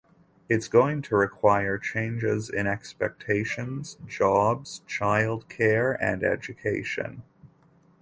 [0.49, 7.21] It's going to require changes in expectations, jobs, child care, and education.